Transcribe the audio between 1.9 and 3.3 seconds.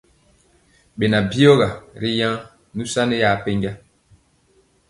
ri yaŋ nusani ya